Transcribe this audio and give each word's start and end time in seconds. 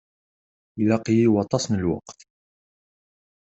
Ilaq-iyi 0.81 1.27
waṭas 1.33 1.63
n 1.67 1.75
lweqt. 1.81 2.19